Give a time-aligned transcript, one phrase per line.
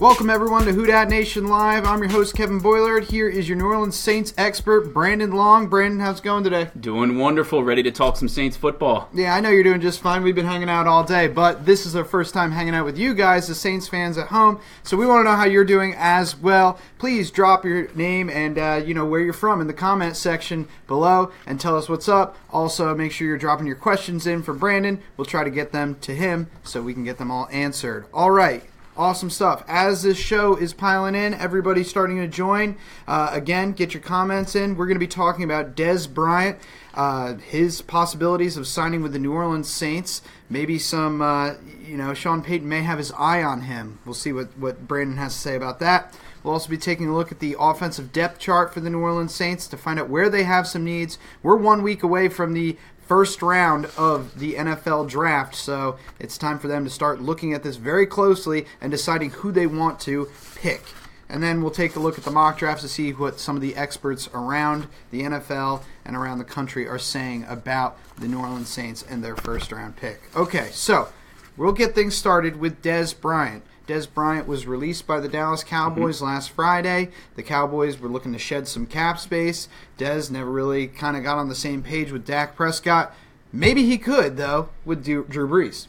[0.00, 1.84] Welcome everyone to Who Dat Nation Live.
[1.84, 3.10] I'm your host Kevin Boylard.
[3.10, 5.66] Here is your New Orleans Saints expert Brandon Long.
[5.66, 6.70] Brandon, how's it going today?
[6.78, 7.64] Doing wonderful.
[7.64, 9.08] Ready to talk some Saints football.
[9.12, 10.22] Yeah, I know you're doing just fine.
[10.22, 12.96] We've been hanging out all day, but this is our first time hanging out with
[12.96, 14.60] you guys, the Saints fans at home.
[14.84, 16.78] So we want to know how you're doing as well.
[16.98, 20.68] Please drop your name and uh, you know where you're from in the comment section
[20.86, 22.36] below and tell us what's up.
[22.50, 25.02] Also, make sure you're dropping your questions in for Brandon.
[25.16, 28.06] We'll try to get them to him so we can get them all answered.
[28.14, 28.62] All right.
[28.98, 29.62] Awesome stuff.
[29.68, 32.76] As this show is piling in, everybody's starting to join.
[33.06, 34.76] Uh, again, get your comments in.
[34.76, 36.58] We're going to be talking about Dez Bryant,
[36.94, 40.20] uh, his possibilities of signing with the New Orleans Saints.
[40.50, 44.00] Maybe some, uh, you know, Sean Payton may have his eye on him.
[44.04, 46.12] We'll see what, what Brandon has to say about that.
[46.42, 49.32] We'll also be taking a look at the offensive depth chart for the New Orleans
[49.32, 51.18] Saints to find out where they have some needs.
[51.44, 52.76] We're one week away from the
[53.08, 55.54] first round of the NFL draft.
[55.54, 59.50] So it's time for them to start looking at this very closely and deciding who
[59.50, 60.82] they want to pick.
[61.30, 63.62] And then we'll take a look at the mock drafts to see what some of
[63.62, 68.68] the experts around the NFL and around the country are saying about the New Orleans
[68.68, 70.22] Saints and their first round pick.
[70.36, 71.08] Okay, so
[71.56, 73.62] we'll get things started with Dez Bryant.
[73.88, 76.26] Dez Bryant was released by the Dallas Cowboys mm-hmm.
[76.26, 77.08] last Friday.
[77.36, 79.66] The Cowboys were looking to shed some cap space.
[79.96, 83.14] Dez never really kind of got on the same page with Dak Prescott.
[83.50, 85.86] Maybe he could though with Drew Brees.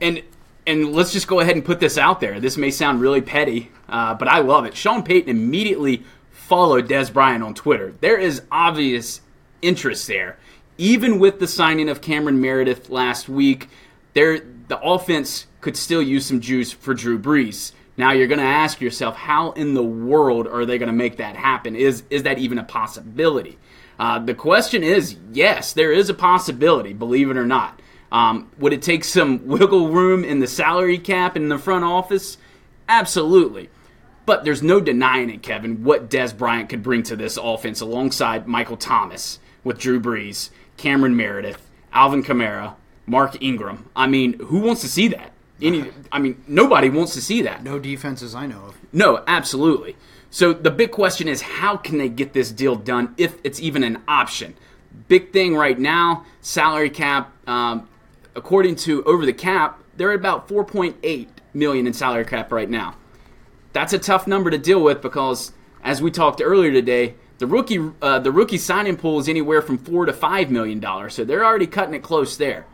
[0.00, 0.22] And
[0.68, 2.38] and let's just go ahead and put this out there.
[2.38, 4.76] This may sound really petty, uh, but I love it.
[4.76, 7.94] Sean Payton immediately followed Dez Bryant on Twitter.
[8.00, 9.20] There is obvious
[9.62, 10.38] interest there.
[10.78, 13.68] Even with the signing of Cameron Meredith last week,
[14.14, 17.72] there the offense could still use some juice for Drew Brees.
[17.96, 21.16] Now you're going to ask yourself, how in the world are they going to make
[21.16, 21.76] that happen?
[21.76, 23.58] Is is that even a possibility?
[23.98, 26.92] Uh, the question is, yes, there is a possibility.
[26.92, 27.80] Believe it or not.
[28.10, 32.36] Um, would it take some wiggle room in the salary cap in the front office?
[32.88, 33.70] Absolutely.
[34.26, 38.46] But there's no denying it, Kevin, what Dez Bryant could bring to this offense alongside
[38.46, 42.74] Michael Thomas with Drew Brees, Cameron Meredith, Alvin Kamara,
[43.06, 43.88] Mark Ingram.
[43.94, 45.32] I mean, who wants to see that?
[45.62, 47.62] Any, I mean, nobody wants to see that.
[47.62, 48.76] No defenses I know of.
[48.92, 49.96] No, absolutely.
[50.30, 53.84] So the big question is, how can they get this deal done if it's even
[53.84, 54.54] an option?
[55.08, 57.32] Big thing right now, salary cap.
[57.46, 57.88] Um,
[58.34, 62.96] according to Over the Cap, they're at about 4.8 million in salary cap right now.
[63.72, 65.52] That's a tough number to deal with because,
[65.82, 69.78] as we talked earlier today, the rookie uh, the rookie signing pool is anywhere from
[69.78, 71.14] four to five million dollars.
[71.14, 72.66] So they're already cutting it close there.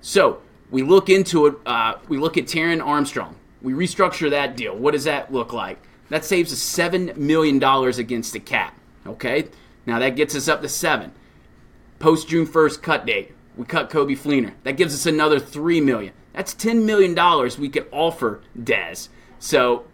[0.00, 0.40] So
[0.70, 1.54] we look into it.
[1.64, 3.34] Uh, we look at Terron Armstead.
[3.62, 4.76] We restructure that deal.
[4.76, 5.78] What does that look like?
[6.08, 8.78] That saves us seven million dollars against the cap.
[9.06, 9.48] Okay,
[9.86, 11.12] now that gets us up to seven.
[11.98, 14.52] Post June first cut date, we cut Coby Fleener.
[14.64, 16.12] That gives us another three million.
[16.32, 19.08] That's ten million dollars we could offer Dez.
[19.38, 19.84] So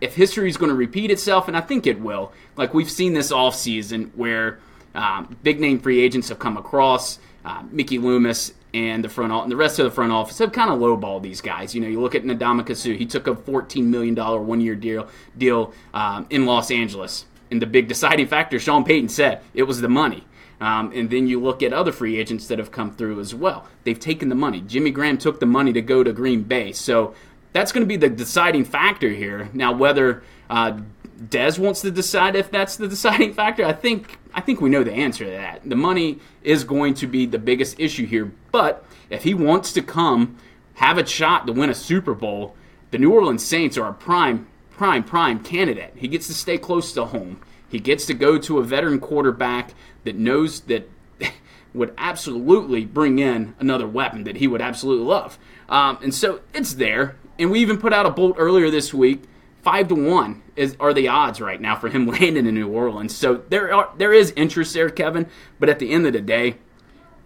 [0.00, 3.14] if history is going to repeat itself, and I think it will, like we've seen
[3.14, 4.58] this offseason where
[4.94, 7.18] um, big name free agents have come across.
[7.44, 10.70] Uh, Mickey Loomis and the front and the rest of the front office have kind
[10.70, 11.74] of lowballed these guys.
[11.74, 15.08] You know, you look at Ndamukong Suh; he took a $14 million one-year deal
[15.38, 19.80] deal um, in Los Angeles, and the big deciding factor, Sean Payton said, it was
[19.80, 20.24] the money.
[20.60, 23.66] Um, and then you look at other free agents that have come through as well.
[23.84, 24.60] They've taken the money.
[24.60, 27.14] Jimmy Graham took the money to go to Green Bay, so
[27.52, 29.50] that's going to be the deciding factor here.
[29.52, 30.80] Now, whether uh,
[31.20, 34.82] Dez wants to decide if that's the deciding factor, I think I think we know
[34.82, 35.68] the answer to that.
[35.68, 38.32] The money is going to be the biggest issue here.
[38.50, 40.36] But if he wants to come,
[40.74, 42.56] have a shot to win a Super Bowl,
[42.90, 45.92] the New Orleans Saints are a prime, prime, prime candidate.
[45.96, 47.40] He gets to stay close to home.
[47.68, 50.90] He gets to go to a veteran quarterback that knows that
[51.74, 55.38] would absolutely bring in another weapon that he would absolutely love.
[55.68, 57.16] Um, and so it's there.
[57.38, 59.22] And we even put out a bolt earlier this week
[59.64, 63.14] five to one is are the odds right now for him landing in New Orleans.
[63.16, 65.26] So there are there is interest there, Kevin.
[65.58, 66.56] But at the end of the day,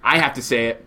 [0.03, 0.85] I have to say it.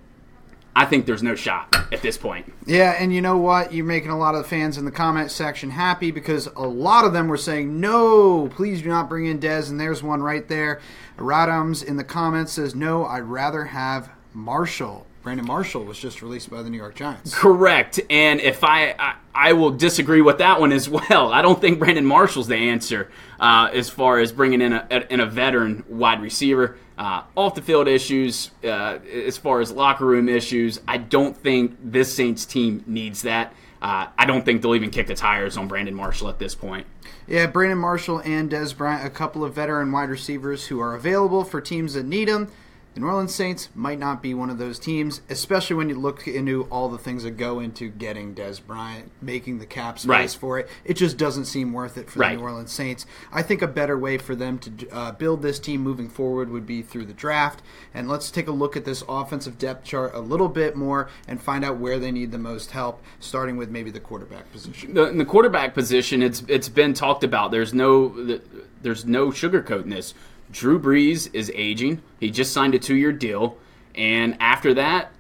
[0.73, 2.51] I think there's no shot at this point.
[2.65, 3.73] Yeah, and you know what?
[3.73, 7.03] You're making a lot of the fans in the comment section happy because a lot
[7.03, 9.69] of them were saying, no, please do not bring in Dez.
[9.69, 10.79] And there's one right there.
[11.17, 15.05] Radams in the comments says, no, I'd rather have Marshall.
[15.21, 17.35] Brandon Marshall was just released by the New York Giants.
[17.35, 17.99] Correct.
[18.09, 21.31] And if I, I, I will disagree with that one as well.
[21.31, 25.19] I don't think Brandon Marshall's the answer uh, as far as bringing in a, in
[25.19, 26.77] a veteran wide receiver.
[26.97, 31.77] Uh, off the field issues, uh, as far as locker room issues, I don't think
[31.83, 33.53] this Saints team needs that.
[33.81, 36.85] Uh, I don't think they'll even kick the tires on Brandon Marshall at this point.
[37.27, 41.43] Yeah, Brandon Marshall and Dez Bryant, a couple of veteran wide receivers who are available
[41.43, 42.51] for teams that need them.
[42.93, 46.27] The New Orleans Saints might not be one of those teams, especially when you look
[46.27, 50.29] into all the things that go into getting Dez Bryant, making the cap space Right.
[50.29, 50.67] for it.
[50.83, 52.31] It just doesn't seem worth it for Right.
[52.31, 53.05] the New Orleans Saints.
[53.31, 56.65] I think a better way for them to uh, build this team moving forward would
[56.65, 57.61] be through the draft.
[57.93, 61.41] And let's take a look at this offensive depth chart a little bit more and
[61.41, 64.95] find out where they need the most help, starting with maybe the quarterback position.
[64.95, 67.51] the, in the quarterback position, it's it's been talked about.
[67.51, 68.39] There's no
[68.81, 70.13] there's no sugarcoating this.
[70.51, 72.01] Drew Brees is aging.
[72.19, 73.57] He just signed a two year deal,
[73.95, 75.11] and after that,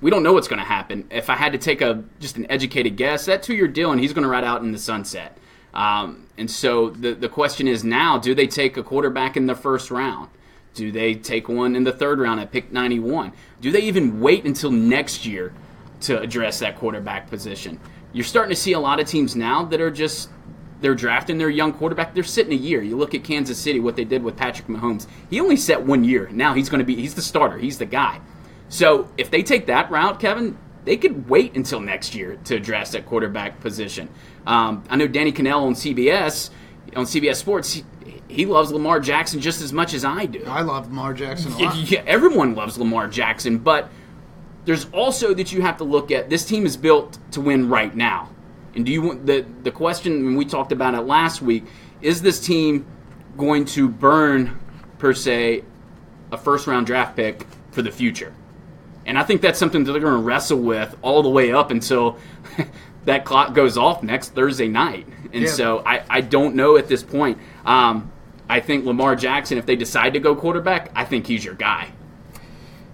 [0.00, 1.06] we don't know what's going to happen.
[1.10, 4.00] If I had to take a just an educated guess, that two year deal, and
[4.00, 5.36] he's going to ride out in the sunset.
[5.74, 9.54] Um, and so the the question is now: Do they take a quarterback in the
[9.54, 10.30] first round?
[10.74, 13.32] Do they take one in the third round at pick 91?
[13.60, 15.52] Do they even wait until next year
[16.02, 17.80] to address that quarterback position?
[18.12, 20.30] You're starting to see a lot of teams now that are just
[20.80, 22.14] they're drafting their young quarterback.
[22.14, 22.82] They're sitting a year.
[22.82, 25.06] You look at Kansas City, what they did with Patrick Mahomes.
[25.30, 26.28] He only set one year.
[26.32, 27.58] Now he's going to be he's the starter.
[27.58, 28.20] He's the guy.
[28.68, 32.92] So if they take that route, Kevin, they could wait until next year to address
[32.92, 34.08] that quarterback position.
[34.46, 36.50] Um, I know Danny Kanell on CBS
[36.96, 37.72] on CBS Sports.
[37.72, 37.84] He,
[38.28, 40.44] he loves Lamar Jackson just as much as I do.
[40.46, 41.76] I love Lamar Jackson a lot.
[41.90, 43.90] yeah, everyone loves Lamar Jackson, but
[44.64, 46.30] there's also that you have to look at.
[46.30, 48.30] This team is built to win right now,
[48.78, 50.12] and do you want the the question?
[50.12, 51.64] And we talked about it last week.
[52.00, 52.86] Is this team
[53.36, 54.56] going to burn
[54.98, 55.64] per se
[56.30, 58.32] a first round draft pick for the future?
[59.04, 61.70] And I think that's something that they're going to wrestle with all the way up
[61.72, 62.18] until
[63.04, 65.06] that clock goes off next Thursday night.
[65.32, 65.50] And Yeah.
[65.50, 67.38] so I, I don't know at this point.
[67.64, 68.12] Um,
[68.48, 71.88] I think Lamar Jackson, if they decide to go quarterback, I think he's your guy.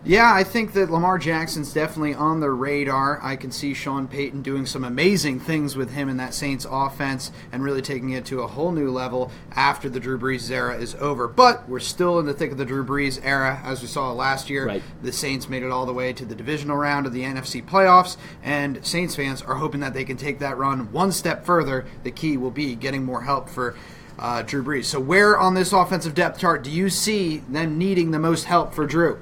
[0.06, 3.18] Yeah, I think that Lamar Jackson's definitely on the radar.
[3.22, 7.32] I can see Sean Payton doing some amazing things with him in that Saints offense
[7.50, 10.94] and really taking it to a whole new level after the Drew Brees era is
[10.96, 11.26] over.
[11.26, 14.50] But we're still in the thick of the Drew Brees era, as we saw last
[14.50, 14.66] year.
[14.66, 14.82] Right.
[15.02, 18.18] The Saints made it all the way to the divisional round of the NFC playoffs,
[18.42, 21.86] and Saints fans are hoping that they can take that run one step further.
[22.02, 23.74] The key will be getting more help for.
[24.16, 24.84] Uh, Drew Brees.
[24.84, 28.72] So, where on this offensive depth chart do you see them needing the most help
[28.72, 29.20] for Drew?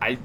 [0.00, 0.18] I,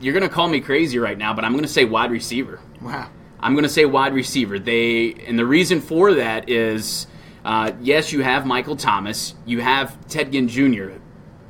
[0.00, 2.60] you're going to call me crazy right now, but I'm going to say wide receiver.
[2.80, 3.10] Wow.
[3.38, 4.58] I'm going to say wide receiver.
[4.58, 7.06] They and the reason for that is,
[7.44, 10.98] uh, yes, you have Michael Thomas, you have Ted Ginn Jr.,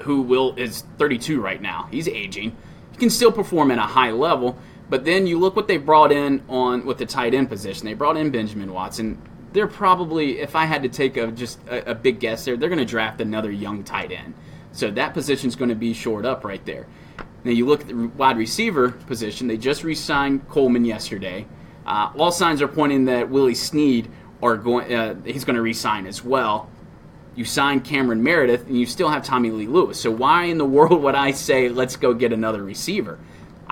[0.02, 1.88] who will is 32 right now.
[1.90, 2.56] He's aging.
[2.92, 6.12] He can still perform at a high level, but then you look what they brought
[6.12, 7.86] in on with the tight end position.
[7.86, 9.20] They brought in Benjamin Watson.
[9.52, 12.68] They're probably, if I had to take a just a, a big guess there, they're
[12.68, 14.34] going to draft another young tight end.
[14.72, 16.86] So that position's going to be shored up right there.
[17.44, 19.46] Now you look at the wide receiver position.
[19.46, 21.46] They just re-signed Coleman yesterday.
[21.86, 24.10] Uh, all signs are pointing that Willie Snead
[24.42, 24.92] are going.
[24.92, 26.68] Uh, he's going to re-sign as well.
[27.34, 30.00] You signed Cameron Meredith, and you still have Tommy Lee Lewis.
[30.00, 33.18] So why in the world would I say let's go get another receiver?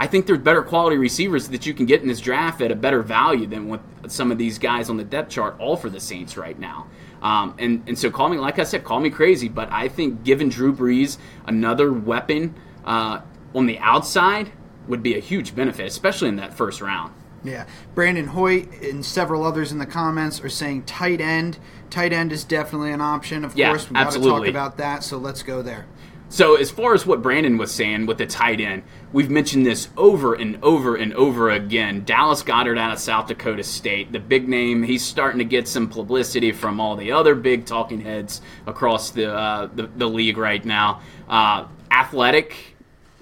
[0.00, 2.76] I think there's better quality receivers that you can get in this draft at a
[2.76, 5.99] better value than what some of these guys on the depth chart all for the
[5.99, 6.87] Saints right now.
[7.20, 10.23] Um, and and so call me like I said, call me crazy, but I think
[10.23, 12.55] giving Drew Brees another weapon
[12.85, 13.23] uh,
[13.55, 14.53] on the outside
[14.87, 17.12] would be a huge benefit, especially in that first round.
[17.45, 17.67] Yeah.
[17.95, 21.59] Brandon Hoyt and several others in the comments are saying tight end.
[21.91, 23.45] Tight end is definitely an option.
[23.45, 25.87] Of Yeah, course, we got to talk about that, so let's go there.
[26.31, 29.89] So as far as what Brandon was saying with the tight end, we've mentioned this
[29.97, 32.05] over and over and over again.
[32.05, 34.82] Dallas Goedert out of South Dakota State, the big name.
[34.82, 39.32] He's starting to get some publicity from all the other big talking heads across the
[39.32, 41.01] uh, the, the league right now.
[41.31, 42.77] Uh, athletic,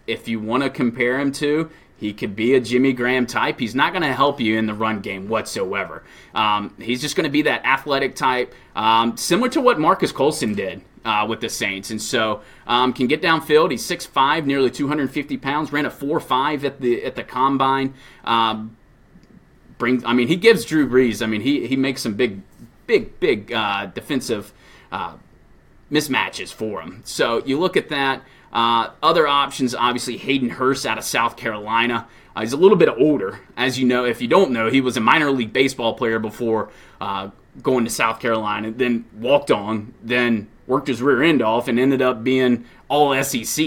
[0.06, 3.58] if you want to compare him to, he could be a Jimmy Graham type.
[3.58, 6.02] He's not going to help you in the run game whatsoever.
[6.34, 10.54] Um, he's just going to be that athletic type, um, similar to what Marques Colston
[10.54, 11.90] did uh, with the Saints.
[11.90, 13.70] And so um, can get downfield.
[13.70, 15.72] He's 6'5", nearly 250 pounds.
[15.72, 17.94] Ran a 4'5 at the at the combine.
[18.24, 18.76] Um,
[19.78, 20.04] brings.
[20.04, 21.22] I mean, he gives Drew Brees.
[21.22, 22.42] I mean, he he makes some big,
[22.86, 24.52] big, big uh, defensive
[24.92, 25.14] uh,
[25.90, 27.02] mismatches for him.
[27.04, 28.22] So you look at that.
[28.52, 32.06] Uh, other options, obviously, Hayden Hurst out of South Carolina.
[32.34, 34.04] Uh, he's a little bit older, as you know.
[34.04, 37.30] If you don't know, he was a minor league baseball player before uh,
[37.62, 38.70] going to South Carolina.
[38.70, 43.66] Then walked on, then worked his rear end off, and ended up being all SEC.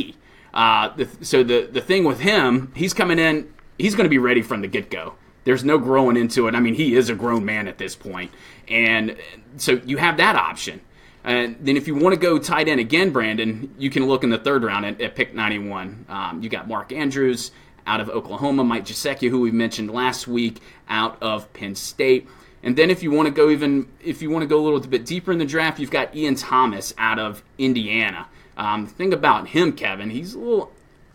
[0.53, 3.51] Uh, so the the thing with him, he's coming in.
[3.77, 5.15] He's going to be ready from the get go.
[5.45, 6.55] There's no growing into it.
[6.55, 8.31] I mean, he is a grown man at this point,
[8.67, 9.17] and
[9.57, 10.81] so you have that option.
[11.29, 14.31] And then if you want to go tight end again, Brandon, you can look in
[14.31, 16.07] the third round at, at pick 91.
[16.09, 17.51] Um, you got Mark Andrews
[17.85, 20.59] out of Oklahoma, Mike Gesicki, who we mentioned last week,
[20.89, 22.27] out of Penn State.
[22.63, 24.79] And then if you want to go even if you want to go a little
[24.79, 28.25] bit deeper in the draft, you've got Ian Thomas out of Indiana.
[28.57, 30.71] Um, the thing about him, Kevin, he's a little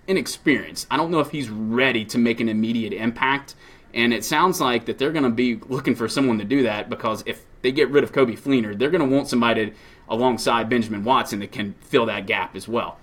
[0.06, 0.86] inexperienced.
[0.92, 3.56] I don't know if he's ready to make an immediate impact.
[3.94, 6.90] And it sounds like that they're going to be looking for someone to do that
[6.90, 9.72] because if they get rid of Coby Fleener, they're going to want somebody to,
[10.08, 12.98] alongside Benjamin Watson that can fill that gap as well.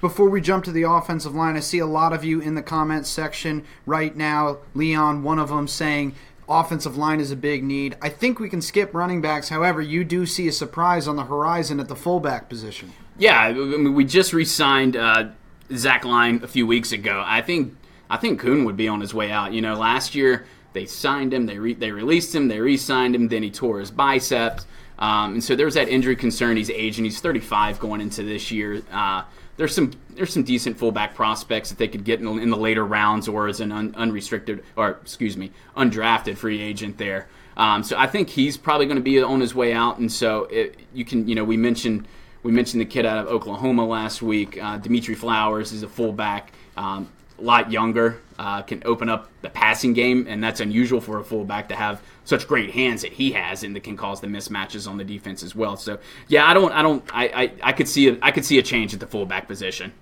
[0.00, 2.62] Before we jump to the offensive line, I see a lot of you in the
[2.62, 4.58] comments section right now.
[4.74, 6.16] Leon, one of them, saying
[6.48, 7.96] offensive line is a big need.
[8.02, 9.48] I think we can skip running backs.
[9.48, 12.92] However, you do see a surprise on the horizon at the fullback position.
[13.16, 15.28] Yeah, I mean, we just re-signed uh,
[15.72, 17.22] Zach Line a few weeks ago.
[17.24, 17.76] I think
[18.10, 19.52] I think Kuhn would be on his way out.
[19.52, 23.28] You know, last year they signed him, they re- they released him, they re-signed him,
[23.28, 24.66] then he tore his biceps,
[25.02, 26.56] um, and so there's that injury concern.
[26.56, 27.04] He's aging.
[27.04, 28.82] He's 35 going into this year.
[28.92, 29.24] Uh,
[29.56, 32.56] there's some there's some decent fullback prospects that they could get in the, in the
[32.56, 37.26] later rounds or as an un, unrestricted or excuse me undrafted free agent there.
[37.56, 40.44] Um, so I think he's probably going to be on his way out, and so
[40.44, 42.06] it, you can you know we mentioned
[42.44, 46.52] we mentioned the kid out of Oklahoma last week, uh, Dimitri Flowers is a fullback.
[46.76, 51.20] Um, a lot younger, uh, can open up the passing game, and that's unusual for
[51.20, 54.26] a fullback to have such great hands that he has, and that can cause the
[54.26, 55.76] mismatches on the defense as well.
[55.76, 58.58] So, yeah, I don't, I don't, I, I, I could see, a, I could see
[58.58, 59.92] a change at the fullback position.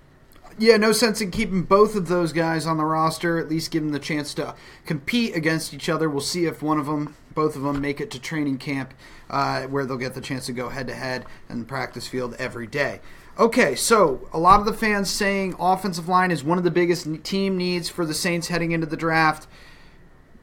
[0.58, 3.38] Yeah, no sense in keeping both of those guys on the roster.
[3.38, 4.54] At least give them the chance to
[4.86, 6.08] compete against each other.
[6.08, 8.94] We'll see if one of them, both of them, make it to training camp,
[9.28, 12.66] uh, where they'll get the chance to go head to head and practice field every
[12.66, 13.00] day.
[13.38, 17.08] Okay, so a lot of the fans saying offensive line is one of the biggest
[17.24, 19.46] team needs for the Saints heading into the draft.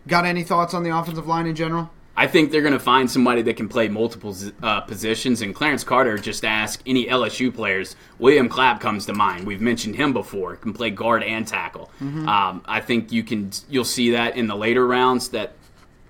[0.08, 1.92] Got any thoughts on the offensive line in general?
[2.20, 5.44] I think they're going to find somebody that can play multiple uh, positions.
[5.44, 7.96] And Clarence Carter just asked any LSU players.
[8.18, 9.46] William Clapp comes to mind.
[9.46, 10.56] We've mentioned him before.
[10.56, 11.92] Can play guard and tackle.
[12.02, 12.28] Mm-hmm.
[12.28, 13.52] Um, I think you can.
[13.70, 15.30] You'll see that in the later rounds.
[15.30, 15.54] That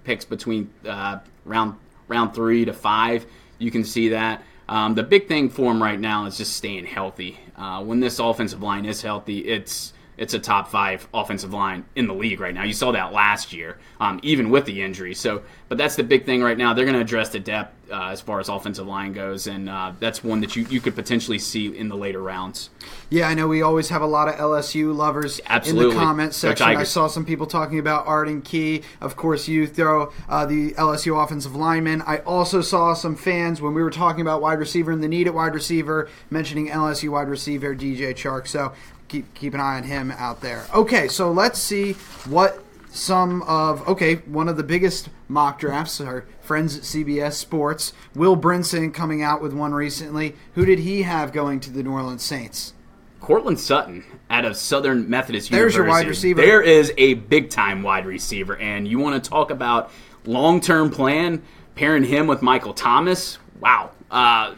[0.06, 1.76] picks between uh, round
[2.08, 3.26] round three to five.
[3.60, 4.44] You can see that.
[4.70, 7.40] Um, the big thing for him right now is just staying healthy.
[7.56, 12.08] Uh, when this offensive line is healthy, it's it's a top five offensive line in
[12.08, 12.64] the league right now.
[12.64, 15.14] You saw that last year, um, even with the injury.
[15.14, 16.74] So, but that's the big thing right now.
[16.74, 19.94] They're going to address the depth uh, as far as offensive line goes, and uh,
[20.00, 22.70] that's one that you, you could potentially see in the later rounds.
[23.10, 25.92] Yeah, I know we always have a lot of LSU lovers Absolutely.
[25.92, 26.68] in the comment section.
[26.68, 28.84] I saw some people talking about Arden Key.
[29.00, 32.02] Of course, you throw uh, the LSU offensive lineman.
[32.02, 35.28] I also saw some fans when we were talking about wide receiver and the need
[35.28, 38.48] at wide receiver, mentioning LSU wide receiver DJ Chark.
[38.48, 38.74] So
[39.08, 40.66] keep keep an eye on him out there.
[40.74, 41.94] Okay, so let's see
[42.26, 47.94] what some of okay one of the biggest mock drafts our friends at cbs sports
[48.16, 51.92] will brinson coming out with one recently who did he have going to the new
[51.92, 52.74] orleans saints
[53.20, 55.78] Courtland Sutton out of Southern Methodist There's University.
[55.78, 56.42] your wide receiver.
[56.42, 59.92] There is a big time wide receiver, and you want to talk about
[60.26, 61.42] long term plan,
[61.76, 63.40] pairing him with Michael Thomas.
[63.60, 64.54] Wow, uh,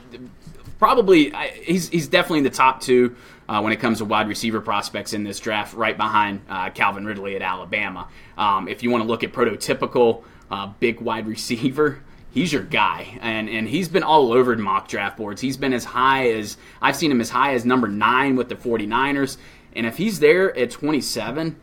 [0.78, 3.16] probably he's he's definitely in the top two
[3.50, 7.04] uh, when it comes to wide receiver prospects in this draft, right behind uh, Calvin
[7.04, 8.08] Ridley at Alabama.
[8.38, 13.18] Um, if you want to look at prototypical uh, big wide receiver, he's your guy.
[13.22, 15.42] And, and he's been all over mock draft boards.
[15.42, 18.56] He's been as high as, I've seen him as high as number nine with the
[18.56, 19.38] 49ers.
[19.76, 21.60] And if he's there at 27,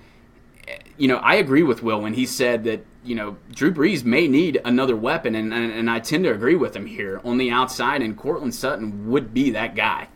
[0.96, 4.26] you know, I agree with Will when he said that, you know, Drew Brees may
[4.26, 7.50] need another weapon, and, and, and I tend to agree with him here on the
[7.50, 10.08] outside, and Courtland Sutton would be that guy.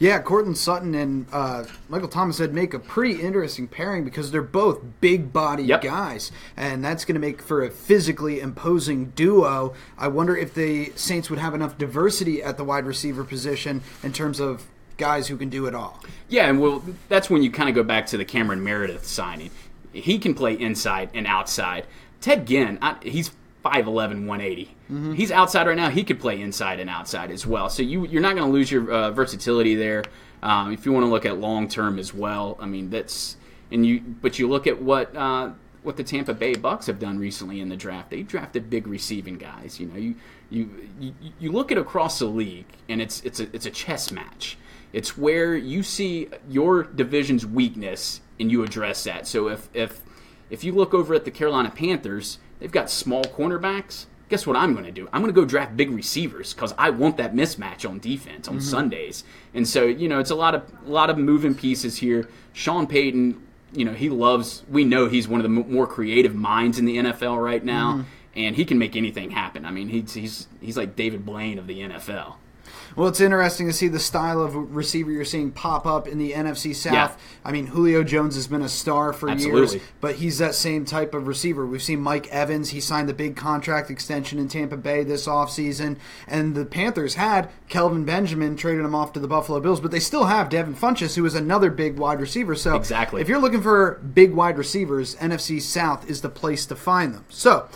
[0.00, 4.40] Yeah, Courtland Sutton and uh, Michael Thomas would make a pretty interesting pairing because they're
[4.40, 5.82] both big body yep.
[5.82, 9.74] guys, and that's going to make for a physically imposing duo.
[9.98, 14.14] I wonder if the Saints would have enough diversity at the wide receiver position in
[14.14, 14.66] terms of
[14.96, 16.02] guys who can do it all.
[16.30, 19.50] Yeah, and well, that's when you kind of go back to the Cameron Meredith signing.
[19.92, 21.84] He can play inside and outside.
[22.22, 23.32] Ted Ginn, I, he's
[23.64, 24.64] 5'11", 180.
[24.64, 25.12] Mm-hmm.
[25.14, 25.90] He's outside right now.
[25.90, 27.68] He could play inside and outside as well.
[27.68, 30.04] So you you're not going to lose your uh, versatility there.
[30.42, 33.36] Um, if you want to look at long term as well, I mean that's
[33.70, 34.00] and you.
[34.00, 35.50] But you look at what uh,
[35.82, 38.10] what the Tampa Bay Bucks have done recently in the draft.
[38.10, 39.80] They drafted big receiving guys.
[39.80, 40.14] You know, you
[40.50, 44.10] you you, you look at across the league, and it's it's a it's a chess
[44.10, 44.58] match.
[44.92, 49.26] It's where you see your division's weakness and you address that.
[49.26, 50.00] So if if
[50.50, 54.06] if you look over at the Carolina Panthers They've got small cornerbacks.
[54.28, 55.08] Guess what I'm going to do?
[55.12, 58.56] I'm going to go draft big receivers because I want that mismatch on defense on
[58.56, 58.64] mm-hmm.
[58.64, 59.24] Sundays.
[59.54, 62.28] And so, you know, it's a lot of a lot of moving pieces here.
[62.52, 64.62] Sean Payton, you know, he loves.
[64.70, 68.02] We know he's one of the more creative minds in the NFL right now, mm-hmm.
[68.36, 69.64] and he can make anything happen.
[69.64, 72.34] I mean, he's he's he's like David Blaine of the NFL.
[72.96, 76.32] Well, it's interesting to see the style of receiver you're seeing pop up in the
[76.32, 76.92] NFC South.
[76.92, 77.12] Yeah.
[77.44, 79.60] I mean, Julio Jones has been a star for Absolutely.
[79.78, 81.64] years, but he's that same type of receiver.
[81.66, 85.96] We've seen Mike Evans, he signed the big contract extension in Tampa Bay this offseason,
[86.26, 90.00] and the Panthers had Kelvin Benjamin, traded him off to the Buffalo Bills, but they
[90.00, 92.54] still have Devin Funchess, who is another big wide receiver.
[92.54, 93.20] So Exactly.
[93.22, 97.24] if you're looking for big wide receivers, NFC South is the place to find them.
[97.28, 97.68] So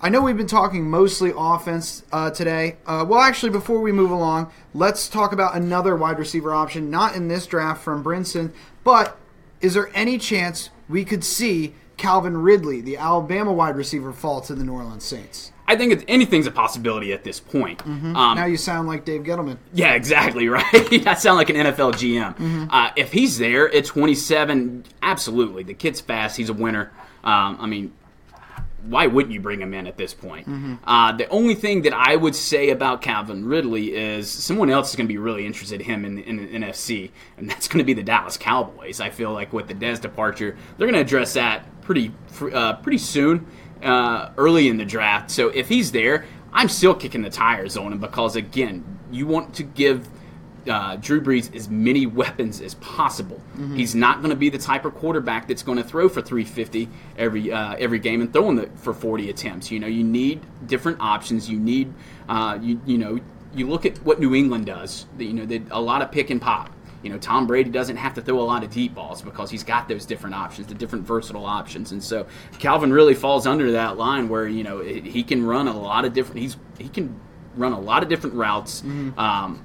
[0.00, 2.76] I know we've been talking mostly offense uh, today.
[2.86, 7.16] Uh, well, actually, before we move along, let's talk about another wide receiver option, not
[7.16, 8.52] in this draft from Brinson,
[8.84, 9.16] but
[9.60, 14.54] is there any chance we could see Calvin Ridley, the Alabama wide receiver, fall to
[14.54, 15.50] the New Orleans Saints?
[15.66, 17.84] I think it's, anything's a possibility at this point.
[17.84, 19.58] Um, Now you sound like Dave Gettleman.
[19.74, 20.64] Yeah, exactly right.
[21.06, 22.68] I sound like an NFL GM.
[22.70, 25.64] Uh, if he's there at 27, absolutely.
[25.64, 26.36] The kid's fast.
[26.36, 26.92] He's a winner.
[27.24, 27.92] Um, I mean,
[28.84, 30.46] why wouldn't you bring him in at this point?
[30.84, 34.96] Uh, the only thing that I would say about Calvin Ridley is someone else is
[34.96, 37.84] going to be really interested in him in, in the NFC, and that's going to
[37.84, 39.00] be the Dallas Cowboys.
[39.00, 42.12] I feel like with the Dez departure, they're going to address that pretty
[42.52, 43.46] uh, pretty soon,
[43.82, 45.30] uh, early in the draft.
[45.30, 49.54] So if he's there, I'm still kicking the tires on him because again, you want
[49.54, 50.08] to give
[50.68, 53.40] uh, Drew Brees as many weapons as possible.
[53.76, 56.88] He's not going to be the type of quarterback that's going to throw for 350
[57.16, 59.70] every uh, every game and throwing the, for 40 attempts.
[59.70, 61.48] You know, you need different options.
[61.48, 61.92] You need,
[62.28, 63.18] uh, you you know,
[63.54, 65.06] you look at what New England does.
[65.18, 66.70] You know, they, a lot of pick and pop.
[67.02, 69.62] You know, Tom Brady doesn't have to throw a lot of deep balls because he's
[69.62, 72.26] got those different options, the different versatile options, and so
[72.58, 76.12] Calvin really falls under that line where you know he can run a lot of
[76.12, 76.40] different.
[76.40, 77.18] He's he can
[77.54, 78.82] run a lot of different routes.
[79.16, 79.64] Um,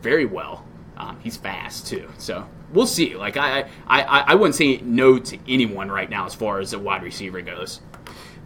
[0.00, 0.64] very well.
[0.96, 3.16] Um, he's fast too, so we'll see.
[3.16, 6.78] Like I, I, I, wouldn't say no to anyone right now as far as a
[6.78, 7.80] wide receiver goes.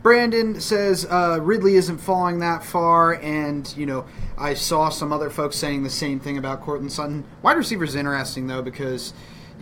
[0.04, 4.04] Brandon says uh, Ridley isn't falling that far, and you know
[4.38, 7.24] I saw some other folks saying the same thing about Courtland Sutton.
[7.42, 9.14] Wide receiver is interesting though because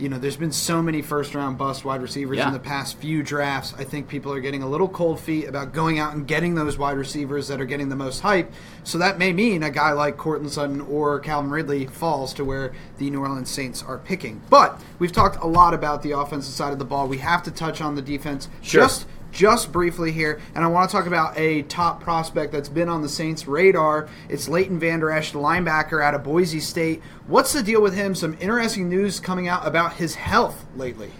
[0.03, 2.47] you know there's been so many first round bust wide receivers Yeah.
[2.47, 3.73] in the past few drafts.
[3.77, 6.77] I think people are getting a little cold feet about going out and getting those
[6.77, 8.51] wide receivers that are getting the most hype.
[8.83, 12.73] So that may mean a guy like Courtland Sutton or Calvin Ridley falls to where
[12.97, 14.41] the New Orleans Saints are picking.
[14.49, 17.07] But we've talked a lot about the offensive side of the ball.
[17.07, 18.81] We have to touch on the defense Sure.
[18.81, 22.87] just just briefly here, and I want to talk about a top prospect that's been
[22.87, 24.07] on the Saints' radar.
[24.29, 27.01] It's Leighton Vander Esch, the linebacker out of Boise State.
[27.27, 28.15] What's the deal with him?
[28.15, 31.11] Some interesting news coming out about his health lately.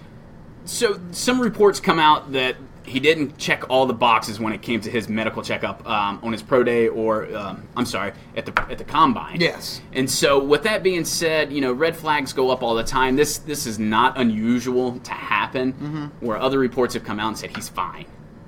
[0.65, 4.81] So some reports come out that he didn't check all the boxes when it came
[4.81, 8.71] to his medical checkup um, on his pro day or um, I'm sorry at the
[8.71, 9.39] at the combine.
[9.39, 9.81] Yes.
[9.93, 13.15] And so with that being said, you know red flags go up all the time.
[13.15, 15.73] This this is not unusual to happen.
[15.73, 16.25] Mm-hmm.
[16.25, 18.05] Where other reports have come out and said he's fine.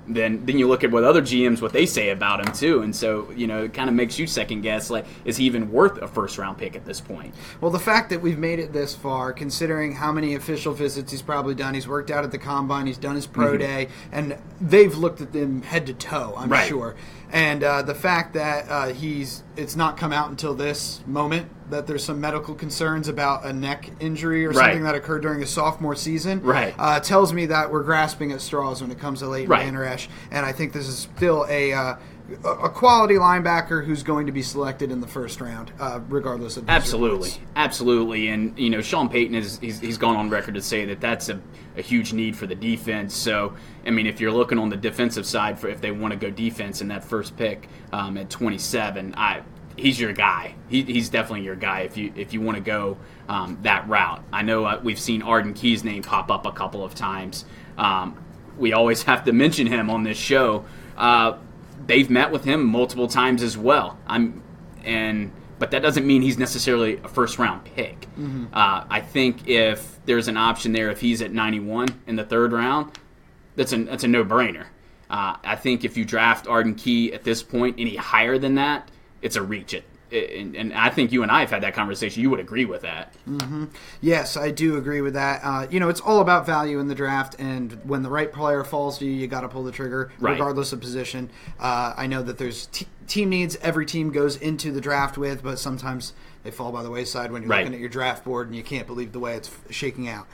[0.08, 2.94] Then then you look at what other GMs what they say about him too, and
[2.94, 6.00] so you know it kind of makes you second guess like is he even worth
[6.00, 7.34] a first round pick at this point?
[7.60, 11.22] Well, the fact that we've made it this far, considering how many official visits he's
[11.22, 14.96] probably done, he's worked out at the combine, he's done his pro day, and they've
[14.96, 16.52] looked at him head to toe, I'm Mm-hmm.
[16.52, 16.68] Right.
[16.68, 16.96] sure.
[17.32, 21.86] And uh, the fact that uh, he's it's not come out until this moment that
[21.86, 24.56] there's some medical concerns about a neck injury or Right.
[24.66, 26.74] something that occurred during his sophomore season, Right.
[26.78, 29.64] uh, tells me that we're grasping at straws when it comes to Leighton Right.
[29.64, 30.08] Vander Esch.
[30.30, 31.94] And I think this is still a uh,
[32.44, 36.68] a quality linebacker who's going to be selected in the first round, uh, regardless of
[36.68, 37.38] Absolutely, reports.
[37.54, 41.00] absolutely, and you know Sean Payton is he's, he's gone on record to say that
[41.00, 41.40] that's a,
[41.76, 43.14] a huge need for the defense.
[43.14, 43.54] So
[43.86, 46.30] I mean, if you're looking on the defensive side for if they want to go
[46.30, 49.42] defense in that first pick um, at 27, I
[49.76, 50.54] he's your guy.
[50.68, 54.24] He, he's definitely your guy if you if you want to go um, that route.
[54.32, 57.44] I know uh, we've seen Arden Key's name pop up a couple of times.
[57.78, 58.16] Um,
[58.58, 60.64] we always have to mention him on this show.
[60.96, 61.36] Uh,
[61.86, 63.98] they've met with him multiple times as well.
[64.06, 64.42] I'm
[64.84, 68.06] and but that doesn't mean he's necessarily a first round pick.
[68.52, 72.52] Uh, I think if there's an option there, if he's at 91 in the third
[72.52, 72.92] round,
[73.56, 74.66] that's a that's a no brainer.
[75.08, 78.90] Uh, I think if you draft Arden Key at this point any higher than that,
[79.22, 79.72] it's a reach.
[79.74, 82.22] It, and, and I think you and I have had that conversation.
[82.22, 83.14] You would agree with that.
[84.00, 85.40] Yes, I do agree with that.
[85.42, 88.64] Uh, you know, it's all about value in the draft, and when the right player
[88.64, 90.32] falls to you, you got to pull the trigger, Right.
[90.32, 91.30] regardless of position.
[91.58, 95.42] Uh, I know that there's t- team needs every team goes into the draft with,
[95.42, 97.60] but sometimes they fall by the wayside when you're Right.
[97.60, 100.26] looking at your draft board and you can't believe the way it's shaking out.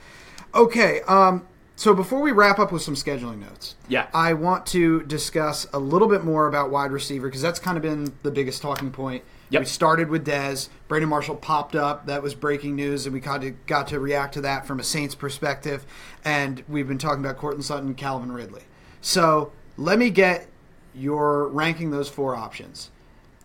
[0.55, 4.07] Okay, um, so before we wrap up with some scheduling notes, Yeah.
[4.13, 7.83] I want to discuss a little bit more about wide receiver because that's kind of
[7.83, 9.23] been the biggest talking point.
[9.53, 9.61] Yep.
[9.61, 10.71] We started with Dez.
[10.89, 12.07] Brandon Marshall popped up.
[12.07, 14.83] That was breaking news, and we kind of got to react to that from a
[14.83, 15.85] Saints perspective.
[16.25, 18.63] And we've been talking about Courtland Sutton, Calvin Ridley.
[19.03, 20.47] So let me get
[20.95, 22.91] your ranking those four options.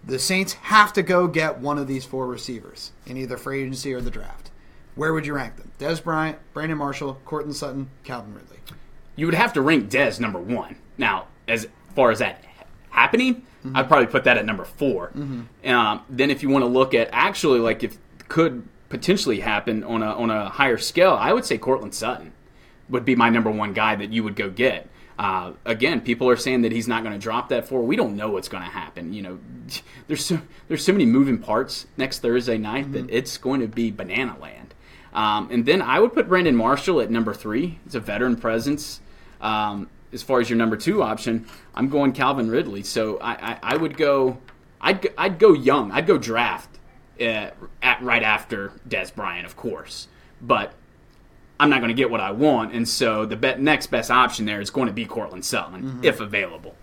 [0.01, 3.93] The Saints have to go get one of these four receivers in either free agency
[3.93, 4.49] or the draft.
[4.95, 5.73] Where would you rank them?
[5.77, 8.59] Dez Bryant, Brandon Marshall, Courtland Sutton, Calvin Ridley.
[9.17, 10.77] You would have to rank Dez number one.
[10.97, 12.45] Now, as far as that
[12.91, 15.11] happening, I'd probably put that at number 4
[15.65, 20.01] Um, then, if you want to look at actually like if could potentially happen on
[20.03, 22.33] a on a higher scale, I would say Courtland Sutton
[22.89, 24.89] would be my number one guy that you would go get.
[25.19, 27.81] Uh, again, people are saying that he's not going to drop that four.
[27.81, 29.13] We don't know what's going to happen.
[29.13, 29.39] You know,
[30.07, 33.91] there's so there's so many moving parts next Thursday night that it's going to be
[33.91, 34.73] banana land.
[35.13, 37.79] Um, and then I would put Brandon Marshall at number three.
[37.83, 39.01] He's a veteran presence.
[39.41, 42.83] Um, as far as your number two option, I'm going Calvin Ridley.
[42.83, 44.37] So I, I, I would go,
[44.79, 45.91] I'd, I'd go young.
[45.91, 46.69] I'd go draft
[47.19, 50.07] uh, at right after Dez Bryant, of course.
[50.41, 50.73] But
[51.59, 54.45] I'm not going to get what I want, and so the be- next best option
[54.45, 56.75] there is going to be Courtland Sutton, if available.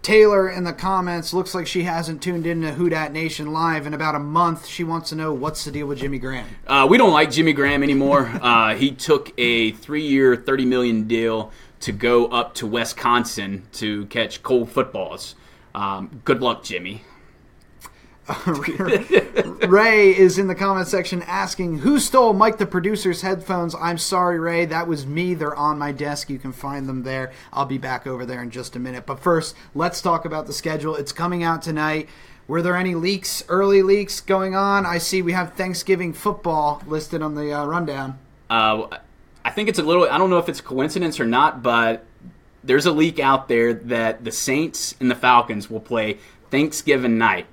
[0.00, 3.94] Taylor in the comments looks like she hasn't tuned into Who Dat Nation Live in
[3.94, 4.66] about a month.
[4.66, 6.46] She wants to know what's the deal with Jimmy Graham.
[6.66, 8.30] Uh, we don't like Jimmy Graham anymore.
[8.42, 11.52] uh, he took a three-year, thirty million deal
[11.84, 15.34] to go up to Wisconsin to catch cold footballs.
[15.74, 17.02] Um, good luck, Jimmy.
[19.68, 23.74] Ray is in the comment section asking who stole Mike the producer's headphones.
[23.74, 24.64] I'm sorry, Ray.
[24.64, 25.34] That was me.
[25.34, 26.30] They're on my desk.
[26.30, 27.32] You can find them there.
[27.52, 29.04] I'll be back over there in just a minute.
[29.04, 30.96] But first, let's talk about the schedule.
[30.96, 32.08] It's coming out tonight.
[32.48, 34.86] Were there any leaks, early leaks going on?
[34.86, 38.18] I see we have Thanksgiving football listed on the uh, rundown.
[38.48, 38.86] Uh,
[39.44, 40.08] I think it's a little.
[40.10, 42.04] I don't know if it's coincidence or not, but
[42.62, 46.18] there's a leak out there that the Saints and the Falcons will play
[46.50, 47.46] Thanksgiving night.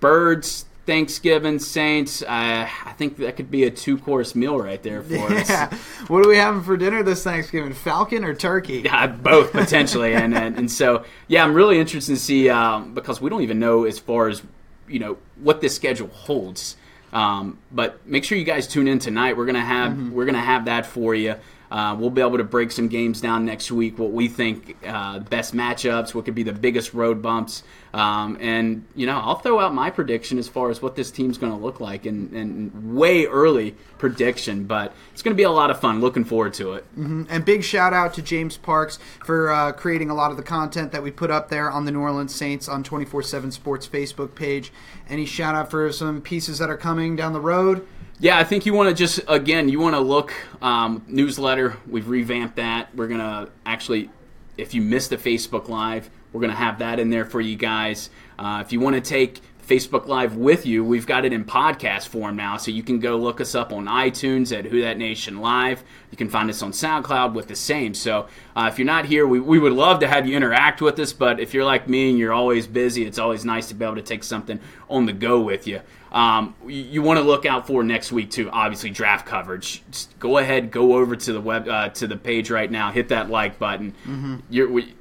[0.00, 2.22] Birds, Thanksgiving, Saints.
[2.22, 5.48] Uh, I think that could be a two-course meal right there for us.
[5.48, 5.74] Yeah.
[6.08, 7.72] What are we having for dinner this Thanksgiving?
[7.72, 8.82] Falcon or turkey?
[8.84, 13.20] Yeah, both potentially, and, and and so yeah, I'm really interested to see um, because
[13.20, 14.42] we don't even know as far as
[14.86, 16.76] you know what this schedule holds.
[17.14, 19.36] Um, but make sure you guys tune in tonight.
[19.36, 21.36] We're gonna have we're gonna have that for you.
[21.70, 23.98] Uh, we'll be able to break some games down next week.
[23.98, 28.84] What we think uh, best matchups, what could be the biggest road bumps, um, and
[28.94, 31.58] you know I'll throw out my prediction as far as what this team's going to
[31.58, 34.64] look like, and, and way early prediction.
[34.64, 36.00] But it's going to be a lot of fun.
[36.00, 36.84] Looking forward to it.
[36.96, 40.92] And big shout out to James Parks for uh, creating a lot of the content
[40.92, 44.34] that we put up there on the New Orleans Saints on 24 7 Sports Facebook
[44.34, 44.72] page.
[45.08, 47.86] Any shout out for some pieces that are coming down the road?
[48.20, 51.76] Yeah, I think you want to just again, you want to look um, newsletter.
[51.86, 52.94] We've revamped that.
[52.94, 54.08] We're gonna actually,
[54.56, 58.10] if you missed the Facebook Live, we're gonna have that in there for you guys.
[58.38, 62.06] Uh, if you want to take Facebook Live with you, we've got it in podcast
[62.06, 65.40] form now, so you can go look us up on iTunes at Who Dat Nation
[65.40, 65.82] Live.
[66.10, 67.94] You can find us on SoundCloud with the same.
[67.94, 70.98] So uh, if you're not here, we, we would love to have you interact with
[71.00, 71.12] us.
[71.12, 73.96] But if you're like me and you're always busy, it's always nice to be able
[73.96, 75.80] to take something on the go with you.
[76.14, 78.48] Um, you, you want to look out for next week too.
[78.50, 79.82] Obviously, draft coverage.
[79.90, 82.92] Just go ahead, go over to the web uh, to the page right now.
[82.92, 84.42] Hit that like button.
[84.48, 84.94] You're, we,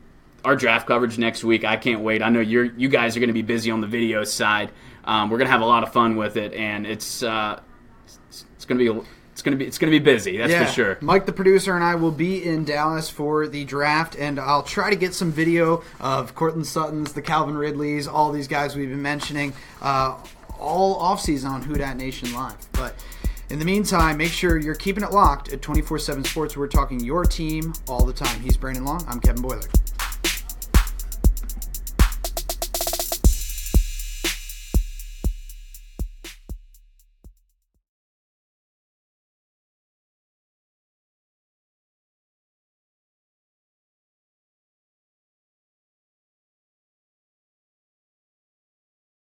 [0.44, 1.64] our draft coverage next week.
[1.64, 2.22] I can't wait.
[2.22, 4.72] I know you're you guys are going to be busy on the video side.
[5.06, 7.60] Um, we're going to have a lot of fun with it, and it's uh,
[8.06, 10.38] it's, it's going to be it's going to be it's going to be busy.
[10.38, 10.98] That's for sure.
[11.02, 14.90] Mike, the producer, and I will be in Dallas for the draft, and I'll try
[14.90, 19.02] to get some video of Courtland Sutton's, the Calvin Ridleys, all these guys we've been
[19.02, 20.18] mentioning, uh,
[20.64, 22.58] all offseason on Who Dat Nation Live.
[22.72, 22.96] But
[23.50, 26.58] in the meantime, make sure you're keeping it locked at 24 7 Sports.
[26.58, 28.40] We're talking your team all the time.
[28.42, 29.06] He's Brandon Long.
[29.08, 29.68] I'm Kevin Boiler.